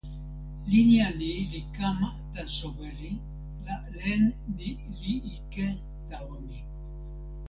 linja 0.69 1.07
ni 1.19 1.31
li 1.51 1.61
kama 1.75 2.09
tan 2.33 2.47
soweli 2.59 3.11
la 3.65 3.75
len 3.99 4.21
ni 4.57 4.69
li 4.99 5.13
ike 5.35 5.67
tawa 6.09 6.35
mi. 6.47 6.59